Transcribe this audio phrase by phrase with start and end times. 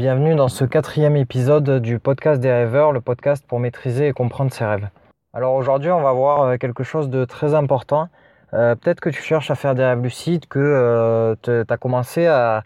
[0.00, 4.50] Bienvenue dans ce quatrième épisode du podcast des rêveurs, le podcast pour maîtriser et comprendre
[4.50, 4.88] ses rêves.
[5.34, 8.08] Alors aujourd'hui, on va voir euh, quelque chose de très important.
[8.54, 12.26] Euh, peut-être que tu cherches à faire des rêves lucides, que euh, tu as commencé
[12.26, 12.64] à,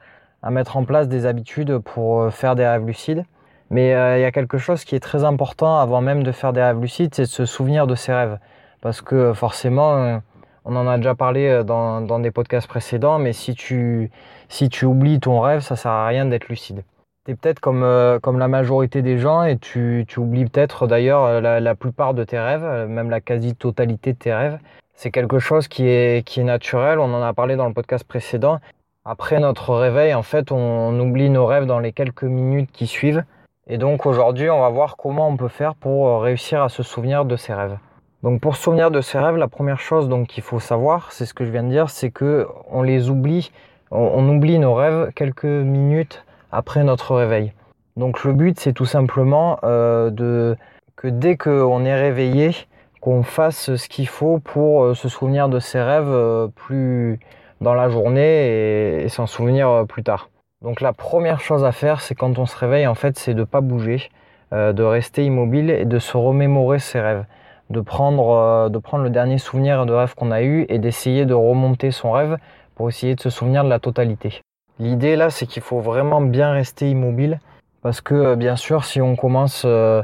[0.48, 3.24] mettre en place des habitudes pour faire des rêves lucides.
[3.68, 6.62] Mais il y a quelque chose qui est très important avant même de faire des
[6.62, 8.38] rêves lucides, c'est de se souvenir de ses rêves.
[8.80, 10.20] Parce que forcément,
[10.64, 14.12] on en a déjà parlé dans, des podcasts précédents, mais si tu,
[14.48, 16.84] si tu oublies ton rêve, ça sert à rien d'être lucide
[17.24, 20.86] tu es peut-être comme, euh, comme la majorité des gens et tu, tu oublies peut-être
[20.86, 24.58] d'ailleurs euh, la, plupart de tes rêves, euh, même la quasi-totalité de tes rêves.
[24.94, 28.04] C'est quelque chose qui est, qui est naturel, on en a parlé dans le podcast
[28.04, 28.60] précédent.
[29.06, 33.24] Après notre réveil, en fait, on, oublie nos rêves dans les quelques minutes qui suivent.
[33.66, 37.24] Et donc aujourd'hui, on va voir comment on peut faire pour réussir à se souvenir
[37.24, 37.78] de ses rêves.
[38.22, 41.34] Donc pour se souvenir de ses rêves, la première chose qu'il faut savoir, c'est ce
[41.34, 43.50] que je viens de dire, c'est que on les oublie,
[43.90, 46.24] on oublie nos rêves quelques minutes
[46.54, 47.52] après notre réveil.
[47.96, 50.56] Donc le but c'est tout simplement euh, de
[50.96, 52.52] que dès qu'on est réveillé,
[53.00, 57.18] qu'on fasse ce qu'il faut pour euh, se souvenir de ses rêves euh, plus
[57.60, 60.30] dans la journée et, s'en souvenir plus tard.
[60.62, 63.44] Donc la première chose à faire, c'est quand on se réveille, en fait, c'est de
[63.44, 64.10] pas bouger,
[64.52, 67.24] de rester immobile et de se remémorer ses rêves,
[67.70, 72.12] de prendre le dernier souvenir de rêve qu'on a eu et d'essayer de remonter son
[72.12, 72.38] rêve
[72.74, 74.43] pour essayer de se souvenir de la totalité.
[74.80, 77.38] L'idée là, c'est qu'il faut vraiment bien rester immobile
[77.82, 80.02] parce que euh, bien sûr, si on commence, euh,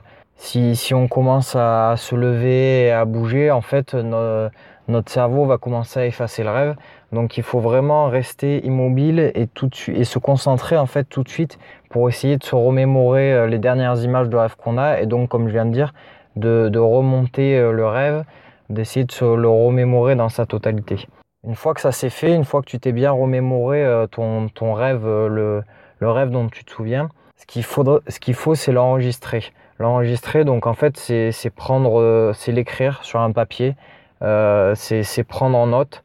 [1.55, 6.51] à se lever et à bouger, en fait, notre cerveau va commencer à effacer le
[6.51, 6.77] rêve.
[7.13, 11.29] Donc, il faut vraiment rester immobile et tout et se concentrer en fait tout de
[11.29, 11.59] suite
[11.91, 15.29] pour essayer de se remémorer euh, les dernières images de rêve qu'on a et donc,
[15.29, 15.95] comme je viens de dire,
[16.37, 18.23] de, de remonter le rêve,
[18.69, 21.09] d'essayer de se le remémorer dans sa totalité.
[21.46, 24.74] Une fois que ça s'est fait, une fois que tu t'es bien remémoré euh, ton,
[24.74, 25.64] rêve, euh,
[25.98, 28.00] le, rêve dont tu te souviens, ce qu'il faut,
[28.34, 29.44] faut, c'est l'enregistrer.
[29.78, 33.74] L'enregistrer, donc en fait, c'est, prendre, euh, c'est l'écrire sur un papier,
[34.20, 36.05] c'est, prendre en note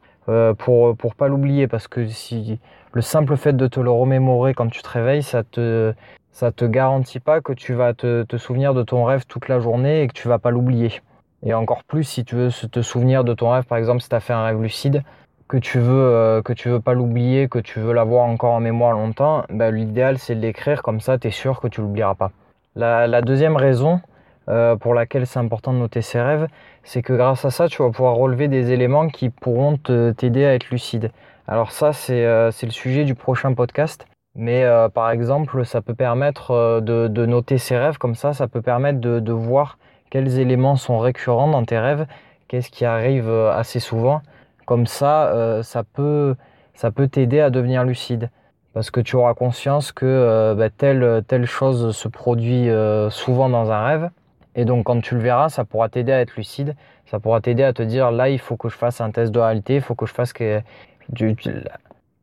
[0.57, 2.59] pour pour pas l'oublier, parce que si
[2.93, 5.93] le simple fait de te le remémorer quand tu te réveilles, ça te
[6.31, 9.59] ça te garantit pas que tu vas te, te souvenir de ton rêve toute la
[9.59, 11.01] journée et que tu vas pas l'oublier.
[11.43, 14.15] Et encore plus si tu veux te souvenir de ton rêve, par exemple si tu
[14.15, 15.03] as fait un rêve lucide,
[15.47, 18.59] que tu veux euh, que tu veux pas l'oublier, que tu veux l'avoir encore en
[18.59, 22.15] mémoire longtemps, ben, l'idéal c'est de l'écrire comme ça, tu es sûr que tu l'oublieras
[22.15, 22.31] pas.
[22.75, 24.01] La, deuxième raison
[24.49, 26.47] euh, pour laquelle c'est important de noter ses rêves,
[26.83, 30.53] c'est que grâce à ça, tu vas pouvoir relever des éléments qui pourront t'aider à
[30.53, 31.11] être lucide.
[31.47, 34.07] Alors ça, c'est euh, le sujet du prochain podcast.
[34.37, 38.99] Mais par exemple, ça peut permettre de, noter ses rêves comme ça, ça peut permettre
[38.99, 39.77] de voir
[40.09, 42.05] quels éléments sont récurrents dans tes rêves,
[42.49, 44.21] qu'est-ce qui arrive assez souvent
[44.65, 46.35] comme ça, euh, ça peut,
[46.73, 48.29] ça peut t'aider à devenir lucide.
[48.73, 53.47] Parce que tu auras conscience que euh, bah, telle, telle chose se produit euh, souvent
[53.49, 54.09] dans un rêve.
[54.55, 56.75] Et donc quand tu le verras, ça pourra t'aider à être lucide.
[57.05, 59.39] Ça pourra t'aider à te dire là, il faut que je fasse un test de
[59.39, 60.61] réalité, il faut que je fasse que
[61.09, 61.35] du,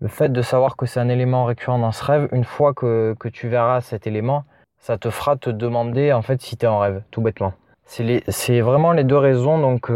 [0.01, 3.15] le fait de savoir que c'est un élément récurrent dans ce rêve, une fois que,
[3.19, 4.45] que tu verras cet élément,
[4.79, 7.53] ça te fera te demander en fait si tu es en rêve, tout bêtement.
[7.85, 9.59] C'est vraiment les deux raisons.
[9.59, 9.91] Donc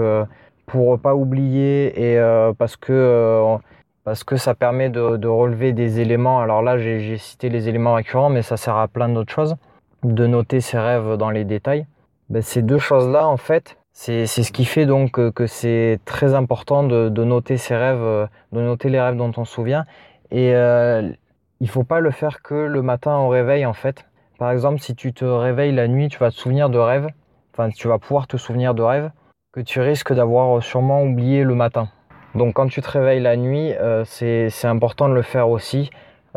[0.66, 3.56] pour pas oublier et euh, parce que euh,
[4.04, 6.40] parce que ça permet de, relever des éléments.
[6.40, 9.56] Alors là, j'ai cité les éléments récurrents, mais ça sert à plein d'autres choses.
[10.04, 11.86] De noter ses rêves dans les détails.
[12.30, 16.84] Ben, ces deux choses-là, en fait, c'est ce qui fait donc que, c'est très important
[16.84, 19.86] de, noter ses rêves, de noter les rêves dont on se souvient.
[20.30, 21.10] Et euh,
[21.58, 24.06] il faut pas le faire que le matin au réveil, en fait.
[24.38, 27.08] Par exemple, si tu te réveilles la nuit, tu vas te souvenir de rêves.
[27.52, 29.10] Enfin, tu vas pouvoir te souvenir de rêves
[29.56, 31.88] que tu risques d'avoir sûrement oublié le matin.
[32.34, 35.88] Donc quand tu te réveilles la nuit, euh, c'est important de le faire aussi.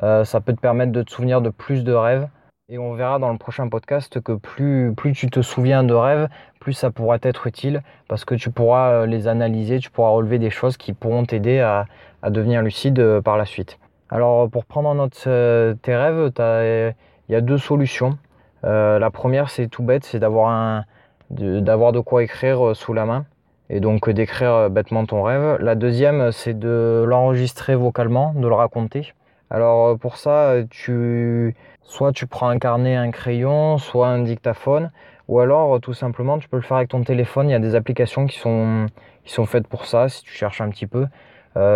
[0.04, 2.30] Euh, ça peut te permettre de te souvenir de plus de rêves.
[2.70, 6.30] Et on verra dans le prochain podcast que plus, plus tu te souviens de rêves,
[6.62, 10.40] plus ça pourra être utile parce que tu pourras euh, les analyser, tu pourras relever
[10.40, 11.88] des choses qui pourront t'aider à,
[12.22, 13.80] à, devenir lucide par la suite.
[14.10, 15.28] Alors pour prendre en note
[15.82, 18.18] tes rêves, il y a deux solutions.
[18.64, 20.86] la première c'est tout bête, c'est d'avoir un,
[21.30, 23.26] d'avoir de, quoi écrire euh, sous la main
[23.70, 25.58] et donc euh, d'écrire euh, bêtement ton rêve.
[25.62, 29.14] La deuxième, c'est de l'enregistrer vocalement, de le raconter.
[29.50, 34.92] Alors pour ça, tu soit tu prends un carnet, un crayon, soit un dictaphone,
[35.28, 37.50] ou alors tout simplement tu peux le faire avec ton téléphone.
[37.50, 38.86] Il y a des applications qui sont
[39.26, 40.08] qui sont faites pour ça.
[40.08, 41.08] Si tu cherches un petit peu,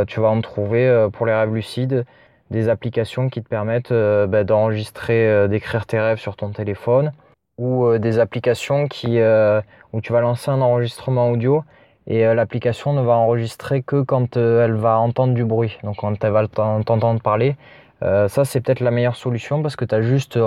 [0.06, 2.06] tu vas en trouver pour les rêves lucides
[2.52, 7.12] des applications qui te permettent bah, d'enregistrer, d'écrire tes rêves sur ton téléphone
[7.58, 9.62] ou euh, des applications qui, euh,
[9.92, 11.64] où tu vas lancer un enregistrement audio
[12.08, 15.78] et euh, l'application ne va enregistrer que quand elle va entendre du bruit.
[15.84, 17.56] Donc quand elle va t'entendre parler,
[18.28, 20.38] ça, c'est peut-être la meilleure solution parce que tu as juste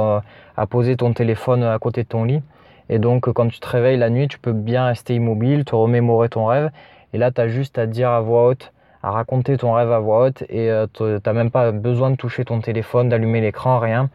[0.58, 2.43] à poser ton téléphone à côté de ton lit.
[2.88, 6.29] Et donc, quand tu te réveilles la nuit, tu peux bien rester immobile, te remémorer
[6.29, 6.70] ton rêve.
[7.12, 8.73] Et là, tu as juste à dire à voix haute,
[9.03, 10.43] à raconter ton rêve à voix haute.
[10.49, 14.11] Et euh, tu n'as même pas besoin de toucher ton téléphone, d'allumer l'écran, rien.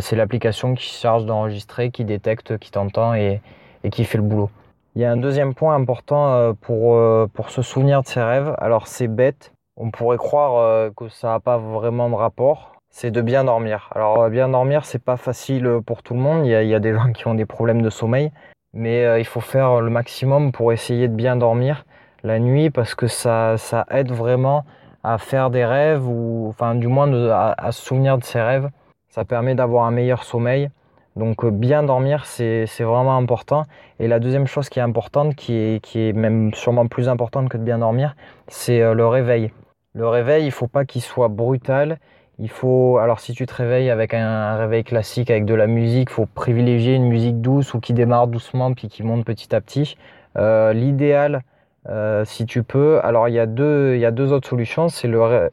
[0.00, 3.40] C'est l'application qui charge d'enregistrer, qui détecte, qui t'entend et,
[3.84, 4.50] et, qui fait le boulot.
[4.94, 6.98] Il y a un deuxième point important pour,
[7.32, 8.54] pour se souvenir de ses rêves.
[8.58, 13.10] Alors, c'est bête, on pourrait croire euh, que ça n'a pas vraiment de rapport, c'est
[13.10, 13.88] de bien dormir.
[13.94, 16.44] Alors euh, bien dormir, c'est pas facile euh, pour tout le monde.
[16.44, 18.30] Il y, a, des gens qui ont des problèmes de sommeil,
[18.74, 21.86] mais il faut faire le maximum pour essayer de bien dormir
[22.22, 24.64] la nuit parce que ça, ça aide vraiment
[25.02, 28.68] à faire des rêves ou enfin du moins à, se souvenir de ses rêves.
[29.10, 30.70] Ça permet d'avoir un meilleur sommeil.
[31.16, 33.64] Donc bien dormir, c'est vraiment important.
[33.98, 37.48] Et la deuxième chose qui est importante, qui est, qui est même sûrement plus importante
[37.48, 38.14] que de bien dormir,
[38.48, 39.50] c'est le réveil.
[39.92, 41.98] Le réveil, il faut pas qu'il soit brutal.
[42.38, 46.08] Il faut, alors si tu te réveilles avec un, réveil classique avec de la musique,
[46.10, 49.60] il faut privilégier une musique douce ou qui démarre doucement puis qui monte petit à
[49.60, 49.96] petit.
[50.38, 51.42] Euh, l'idéal,
[51.88, 54.88] euh, si tu peux, alors il y a deux, il y a deux autres solutions.
[54.88, 55.50] C'est le,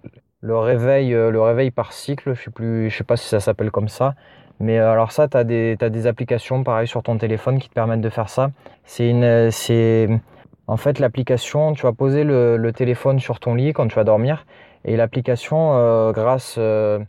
[0.48, 2.34] le réveil, euh, le réveil par cycle.
[2.34, 2.50] Je
[2.90, 4.16] je sais pas si ça s'appelle comme ça.
[4.60, 8.10] Mais alors ça, tu as des, applications pareil sur ton téléphone qui te permettent de
[8.10, 8.50] faire ça.
[8.86, 10.10] C'est une, c'est
[10.68, 14.46] en fait, l'application, tu vas poser le, téléphone sur ton lit quand tu vas dormir
[14.84, 17.00] et l'application, euh, grâce, euh,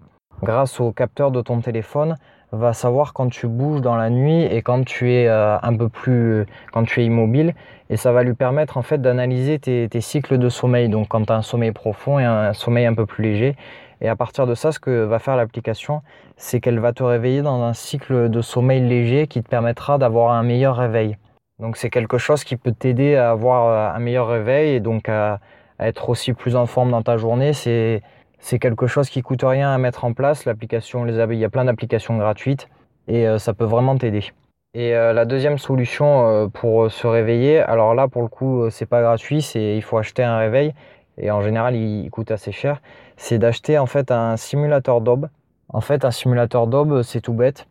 [0.43, 2.17] grâce au capteur de ton téléphone,
[2.52, 5.88] va savoir quand tu bouges dans la nuit et quand tu es euh, un peu
[5.88, 7.55] plus, quand tu es immobile
[7.90, 10.88] et ça va lui permettre en fait d'analyser tes, cycles de sommeil.
[10.88, 13.56] Donc quand tu as un sommeil profond et un sommeil un peu plus léger.
[14.00, 16.02] Et à partir de ça, ce que va faire l'application,
[16.37, 20.32] c'est qu'elle va te réveiller dans un cycle de sommeil léger qui te permettra d'avoir
[20.32, 21.17] un meilleur réveil.
[21.58, 25.08] Donc c'est quelque chose qui peut t'aider à avoir euh, un meilleur réveil et donc
[25.08, 25.41] à,
[25.81, 27.52] être aussi plus en forme dans ta journée.
[27.52, 28.02] C'est
[28.38, 30.44] c'est quelque chose qui coûte rien à mettre en place.
[30.44, 32.69] L'application, il y a plein d'applications gratuites
[33.06, 34.25] et euh, ça peut vraiment t'aider.
[34.75, 39.00] Et euh, la deuxième solution pour se réveiller, alors là pour le coup c'est pas
[39.00, 40.75] gratuit, c'est il faut acheter un réveil
[41.17, 42.81] et en général il, coûte assez cher.
[43.17, 45.29] C'est d'acheter en fait un simulateur d'aube.
[45.70, 47.67] En fait un simulateur d'aube c'est tout bête.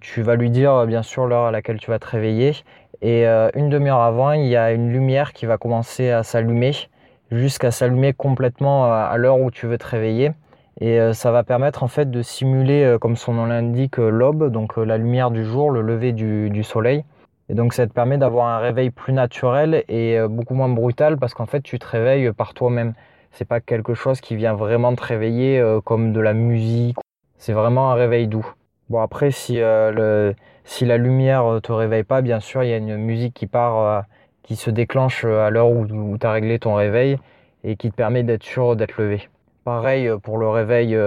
[0.00, 2.54] tu vas lui dire bien sûr l'heure à laquelle tu vas te réveiller
[3.02, 6.72] et euh, une demi-heure avant, il y a une lumière qui va commencer à s'allumer
[7.32, 10.32] jusqu'à s'allumer complètement euh, à l'heure où tu veux te réveiller.
[10.80, 14.76] Et euh, ça va permettre en fait de simuler, comme son nom l'indique, l'aube, donc
[14.76, 17.04] la lumière du jour, le lever du, soleil.
[17.48, 21.34] Et donc ça te permet d'avoir un réveil plus naturel et beaucoup moins brutal parce
[21.34, 22.94] qu'en fait tu te réveilles par toi-même.
[23.32, 26.96] C'est pas quelque chose qui vient vraiment te réveiller comme de la musique.
[27.36, 28.46] C'est vraiment un réveil doux.
[28.88, 32.72] Bon après si le si la lumière euh, te réveille pas, bien sûr, il y
[32.72, 34.00] a une musique qui part, euh,
[34.42, 35.86] qui se déclenche euh, à l'heure où,
[36.18, 37.18] tu as réglé ton réveil
[37.64, 39.28] et qui te permet d'être sûr d'être levé.
[39.64, 40.98] Pareil pour le réveil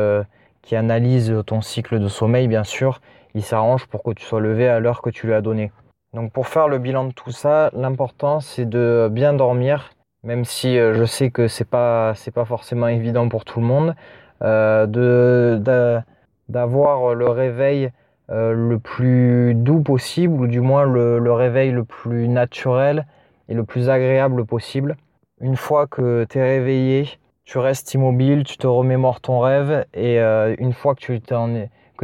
[0.62, 3.02] qui analyse ton cycle de sommeil, bien sûr,
[3.34, 5.74] il s'arrange pour que tu sois levé à l'heure que tu lui as donné.
[6.14, 9.92] Donc pour faire le bilan de tout ça, l'important c'est de bien dormir,
[10.24, 13.96] même si je sais que c'est pas pas forcément évident pour tout le monde,
[14.40, 16.02] de
[16.48, 17.92] d'avoir le réveil
[18.31, 23.06] euh, le plus doux possible, ou du moins le, réveil le plus naturel
[23.50, 24.97] et le plus agréable possible.
[25.42, 27.09] Une fois que tu es réveillé,
[27.44, 31.01] tu restes immobile, tu te remémores ton rêve, et euh, une fois que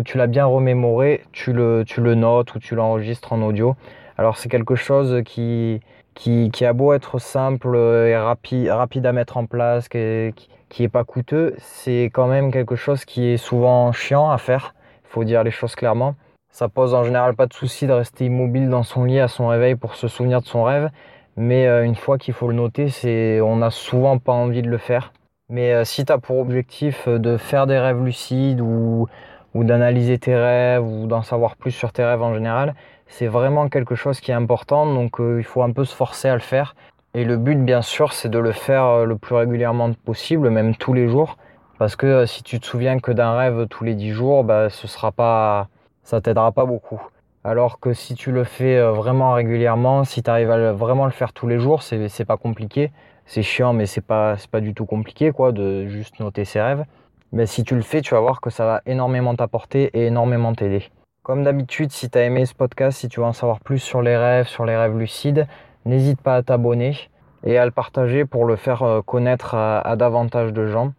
[0.01, 3.75] tu, l'as bien remémoré, tu le, tu le notes ou tu l'enregistres en audio.
[4.17, 5.79] Alors c'est quelque chose qui,
[6.13, 10.33] qui, qui, a beau être simple et rapide, rapide à mettre en place, qui,
[10.69, 14.75] qui est pas coûteux, c'est quand même quelque chose qui est souvent chiant à faire
[15.11, 16.15] faut dire les choses clairement.
[16.49, 19.47] Ça pose en général pas de souci de rester immobile dans son lit à son
[19.47, 20.89] réveil pour se souvenir de son rêve,
[21.37, 24.69] mais euh, une fois qu'il faut le noter, c'est on n'a souvent pas envie de
[24.69, 25.13] le faire.
[25.49, 29.07] Mais euh, si tu as pour objectif euh, de faire des rêves lucides ou,
[29.55, 32.73] d'analyser tes rêves ou d'en savoir plus sur tes rêves en général,
[33.07, 36.35] c'est vraiment quelque chose qui est important, donc il faut un peu se forcer à
[36.35, 36.73] le faire.
[37.13, 40.93] Et le but, bien sûr, c'est de le faire le plus régulièrement possible, même tous
[40.93, 41.37] les jours.
[41.77, 44.87] Parce que si tu te souviens que d'un rêve tous les 10 jours, bah, ce
[44.87, 45.67] sera pas,
[46.03, 47.01] ça t'aidera pas beaucoup.
[47.43, 51.11] Alors que si tu le fais euh, vraiment régulièrement, si tu arrives à vraiment le
[51.11, 52.91] faire tous les jours, c'est pas compliqué.
[53.25, 56.85] C'est chiant, mais c'est pas, pas du tout compliqué, quoi, de juste noter ses rêves.
[57.31, 60.53] Mais si tu le fais, tu vas voir que ça va énormément t'apporter et énormément
[60.53, 60.91] t'aider.
[61.23, 64.01] Comme d'habitude, si tu as aimé ce podcast, si tu veux en savoir plus sur
[64.01, 65.47] les rêves, sur les rêves lucides,
[65.85, 66.95] n'hésite pas à t'abonner
[67.43, 70.93] et à le partager pour le faire euh, connaître à davantage de gens.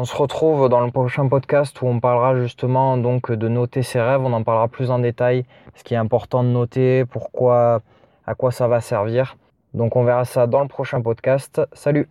[0.00, 4.00] On se retrouve dans le prochain podcast où on parlera justement donc de noter ses
[4.00, 7.82] rêves, on en parlera plus en détail, ce qui est important de noter, pourquoi,
[8.24, 9.36] à quoi ça va servir.
[9.74, 11.60] Donc on verra ça dans le prochain podcast.
[11.72, 12.08] Salut